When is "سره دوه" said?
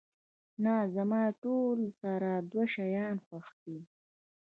2.01-2.65